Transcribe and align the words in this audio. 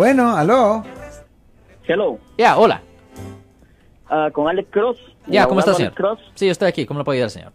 Bueno, 0.00 0.36
aló. 0.36 0.84
Hello. 1.88 2.18
Ya, 2.38 2.56
hola. 2.56 2.80
Ah, 4.08 4.28
con 4.32 4.46
Alex 4.46 4.68
Cross. 4.70 4.96
Ya, 5.26 5.44
¿cómo 5.48 5.58
está, 5.58 5.74
señor? 5.74 5.88
Alex 5.88 5.96
Cross. 5.96 6.20
Sí, 6.36 6.46
yo 6.46 6.52
estoy 6.52 6.68
aquí. 6.68 6.86
¿Cómo 6.86 7.00
le 7.00 7.04
puedo 7.04 7.14
ayudar, 7.14 7.30
señor? 7.30 7.52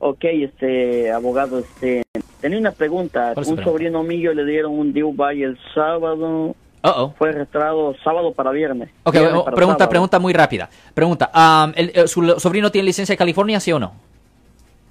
Ok, 0.00 0.24
este, 0.24 1.12
abogado, 1.12 1.60
este, 1.60 2.02
tenía 2.40 2.58
una 2.58 2.72
pregunta. 2.72 3.30
¿Cuál 3.34 3.42
es 3.42 3.46
su 3.46 3.52
Un 3.52 3.56
pregunta? 3.58 3.64
sobrino 3.70 4.02
mío 4.02 4.34
le 4.34 4.44
dieron 4.44 4.72
un 4.76 4.92
DUI 4.92 5.44
el 5.44 5.56
sábado. 5.72 6.46
Uh 6.48 6.54
oh. 6.82 7.14
Fue 7.16 7.28
arrestado 7.28 7.94
sábado 8.02 8.32
para 8.32 8.50
viernes. 8.50 8.90
Ok, 9.04 9.12
Viernes 9.14 9.42
para 9.44 9.54
pregunta, 9.54 9.78
sábado. 9.78 9.90
pregunta 9.90 10.18
muy 10.18 10.32
rápida. 10.32 10.68
Pregunta, 10.92 11.30
um, 11.36 11.72
el- 11.76 11.92
eh, 11.94 12.08
¿su 12.08 12.34
sobrino 12.40 12.72
tiene 12.72 12.86
licencia 12.86 13.12
de 13.12 13.16
California, 13.16 13.60
sí 13.60 13.70
o 13.70 13.78
no? 13.78 13.92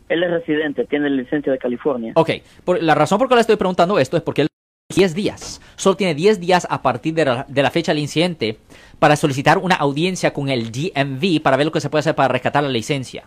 Él 0.07 0.23
es 0.23 0.31
residente, 0.31 0.85
tiene 0.85 1.09
licencia 1.09 1.51
de 1.51 1.57
California. 1.57 2.13
Ok, 2.15 2.29
por- 2.63 2.81
la 2.81 2.95
razón 2.95 3.17
por 3.17 3.27
la 3.27 3.29
que 3.31 3.35
le 3.35 3.41
estoy 3.41 3.55
preguntando 3.57 3.99
esto 3.99 4.15
es 4.15 4.23
porque 4.23 4.43
él 4.43 4.47
10 4.95 5.15
días, 5.15 5.61
solo 5.75 5.97
tiene 5.97 6.15
10 6.15 6.39
días 6.39 6.67
a 6.69 6.81
partir 6.81 7.13
de 7.13 7.25
la, 7.25 7.45
de 7.47 7.63
la 7.63 7.71
fecha 7.71 7.91
del 7.91 8.01
incidente 8.01 8.59
para 8.99 9.15
solicitar 9.15 9.57
una 9.57 9.75
audiencia 9.75 10.33
con 10.33 10.49
el 10.49 10.71
DMV 10.71 11.41
para 11.41 11.57
ver 11.57 11.65
lo 11.65 11.71
que 11.71 11.81
se 11.81 11.89
puede 11.89 12.01
hacer 12.01 12.15
para 12.15 12.29
rescatar 12.29 12.63
la 12.63 12.69
licencia. 12.69 13.23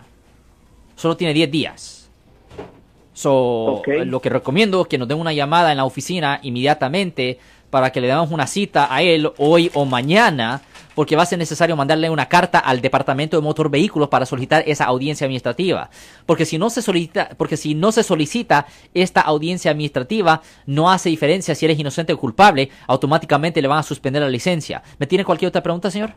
Solo 0.96 1.16
tiene 1.16 1.34
10 1.34 1.50
días. 1.50 2.10
So, 3.12 3.82
lo 3.86 4.20
que 4.20 4.28
recomiendo 4.28 4.82
es 4.82 4.88
que 4.88 4.98
nos 4.98 5.08
den 5.08 5.18
una 5.18 5.32
llamada 5.32 5.70
en 5.70 5.78
la 5.78 5.86
oficina 5.86 6.38
inmediatamente 6.42 7.38
para 7.76 7.92
que 7.92 8.00
le 8.00 8.06
demos 8.06 8.30
una 8.30 8.46
cita 8.46 8.88
a 8.90 9.02
él 9.02 9.30
hoy 9.36 9.70
o 9.74 9.84
mañana, 9.84 10.62
porque 10.94 11.14
va 11.14 11.24
a 11.24 11.26
ser 11.26 11.38
necesario 11.38 11.76
mandarle 11.76 12.08
una 12.08 12.24
carta 12.24 12.58
al 12.58 12.80
Departamento 12.80 13.36
de 13.36 13.42
Motor 13.42 13.70
Vehículos 13.70 14.08
para 14.08 14.24
solicitar 14.24 14.64
esa 14.66 14.86
audiencia 14.86 15.26
administrativa. 15.26 15.90
Porque 16.24 16.46
si 16.46 16.56
no 16.56 16.70
se 16.70 16.80
solicita, 16.80 17.28
porque 17.36 17.58
si 17.58 17.74
no 17.74 17.92
se 17.92 18.02
solicita 18.02 18.64
esta 18.94 19.20
audiencia 19.20 19.72
administrativa, 19.72 20.40
no 20.64 20.90
hace 20.90 21.10
diferencia 21.10 21.54
si 21.54 21.66
eres 21.66 21.78
inocente 21.78 22.14
o 22.14 22.18
culpable, 22.18 22.70
automáticamente 22.86 23.60
le 23.60 23.68
van 23.68 23.80
a 23.80 23.82
suspender 23.82 24.22
la 24.22 24.30
licencia. 24.30 24.82
¿Me 24.98 25.06
tiene 25.06 25.26
cualquier 25.26 25.50
otra 25.50 25.62
pregunta, 25.62 25.90
señor? 25.90 26.12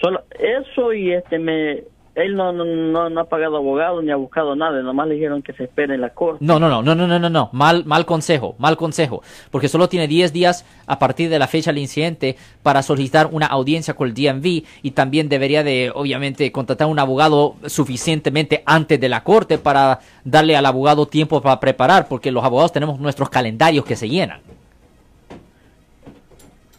Solo 0.00 0.24
eso 0.40 0.94
y 0.94 1.12
este 1.12 1.38
me 1.38 1.82
él 2.18 2.34
no, 2.34 2.52
no, 2.52 2.64
no, 2.64 3.08
no 3.08 3.20
ha 3.20 3.24
pagado 3.28 3.56
abogado 3.56 4.02
ni 4.02 4.10
ha 4.10 4.16
buscado 4.16 4.56
nada, 4.56 4.82
nomás 4.82 5.06
le 5.06 5.14
dijeron 5.14 5.40
que 5.40 5.52
se 5.52 5.64
espere 5.64 5.94
en 5.94 6.00
la 6.00 6.10
corte. 6.10 6.44
No, 6.44 6.58
no, 6.58 6.68
no, 6.68 6.82
no, 6.82 6.94
no, 6.94 7.06
no, 7.06 7.18
no, 7.18 7.30
no. 7.30 7.50
Mal, 7.52 7.84
mal 7.84 8.06
consejo, 8.06 8.56
mal 8.58 8.76
consejo. 8.76 9.22
Porque 9.50 9.68
solo 9.68 9.88
tiene 9.88 10.08
10 10.08 10.32
días 10.32 10.66
a 10.86 10.98
partir 10.98 11.30
de 11.30 11.38
la 11.38 11.46
fecha 11.46 11.70
del 11.70 11.78
incidente 11.78 12.36
para 12.62 12.82
solicitar 12.82 13.28
una 13.30 13.46
audiencia 13.46 13.94
con 13.94 14.08
el 14.08 14.14
DMV 14.14 14.64
y 14.82 14.90
también 14.90 15.28
debería 15.28 15.62
de, 15.62 15.92
obviamente, 15.94 16.50
contratar 16.50 16.88
un 16.88 16.98
abogado 16.98 17.54
suficientemente 17.66 18.62
antes 18.66 19.00
de 19.00 19.08
la 19.08 19.22
corte 19.22 19.58
para 19.58 20.00
darle 20.24 20.56
al 20.56 20.66
abogado 20.66 21.06
tiempo 21.06 21.40
para 21.40 21.60
preparar, 21.60 22.08
porque 22.08 22.32
los 22.32 22.44
abogados 22.44 22.72
tenemos 22.72 22.98
nuestros 22.98 23.30
calendarios 23.30 23.84
que 23.84 23.94
se 23.94 24.08
llenan. 24.08 24.40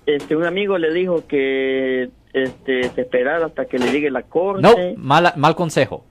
Este 0.05 0.35
un 0.35 0.43
amigo 0.43 0.77
le 0.77 0.91
dijo 0.91 1.27
que 1.27 2.09
este 2.33 2.89
se 2.89 3.01
esperara 3.01 3.47
hasta 3.47 3.65
que 3.65 3.79
le 3.79 3.91
llegue 3.91 4.09
la 4.11 4.23
corte. 4.23 4.61
No, 4.61 4.75
mal, 4.97 5.33
mal 5.35 5.55
consejo. 5.55 6.03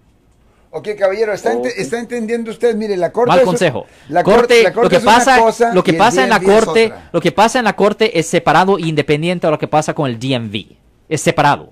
Ok, 0.71 0.89
caballero, 0.99 1.33
¿está, 1.33 1.53
entendiendo 1.99 2.51
usted? 2.51 2.77
Mire, 2.77 2.97
la 2.97 3.11
corte 3.11 3.31
Mal 3.31 3.39
es- 3.39 3.45
consejo. 3.47 3.87
La 4.11 4.23
corte, 4.23 4.41
corte, 4.41 4.63
la 4.65 4.73
corte 4.73 4.85
lo 4.85 4.91
que 4.91 4.97
es 4.97 5.03
una 5.03 5.13
pasa, 5.15 5.39
cosa 5.39 5.75
lo 5.75 5.83
que 5.83 5.95
pasa 5.95 6.25
en 6.25 6.31
la 6.31 6.41
corte, 6.41 6.93
lo 7.11 7.21
que 7.21 7.33
pasa 7.33 7.59
en 7.59 7.65
la 7.65 7.73
corte 7.75 8.19
es 8.19 8.27
separado 8.27 8.77
e 8.79 8.83
independiente 8.83 9.47
de 9.47 9.51
lo 9.51 9.59
que 9.59 9.69
pasa 9.69 9.95
con 9.95 10.11
el 10.11 10.19
DMV. 10.19 10.77
Es 11.09 11.23
separado. 11.23 11.71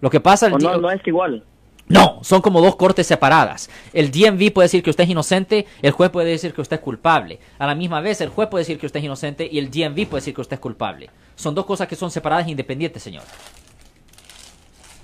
Lo 0.00 0.10
que 0.10 0.18
pasa 0.18 0.46
el 0.46 0.58
no, 0.58 0.76
no 0.76 0.90
es 0.90 1.06
igual. 1.06 1.44
No, 1.88 2.20
son 2.22 2.40
como 2.40 2.60
dos 2.60 2.74
cortes 2.76 3.06
separadas. 3.06 3.70
El 3.92 4.10
DMV 4.10 4.52
puede 4.52 4.64
decir 4.66 4.82
que 4.82 4.90
usted 4.90 5.04
es 5.04 5.10
inocente, 5.10 5.66
el 5.82 5.92
juez 5.92 6.10
puede 6.10 6.30
decir 6.30 6.52
que 6.52 6.60
usted 6.60 6.76
es 6.76 6.82
culpable. 6.82 7.38
A 7.58 7.66
la 7.66 7.74
misma 7.74 8.00
vez, 8.00 8.20
el 8.20 8.30
juez 8.30 8.48
puede 8.48 8.62
decir 8.62 8.78
que 8.78 8.86
usted 8.86 8.98
es 8.98 9.04
inocente 9.04 9.48
y 9.50 9.58
el 9.58 9.70
DMV 9.70 10.08
puede 10.08 10.20
decir 10.20 10.34
que 10.34 10.40
usted 10.40 10.54
es 10.54 10.60
culpable. 10.60 11.10
Son 11.36 11.54
dos 11.54 11.66
cosas 11.66 11.86
que 11.86 11.96
son 11.96 12.10
separadas 12.10 12.46
e 12.46 12.50
independientes, 12.50 13.02
señor. 13.02 13.24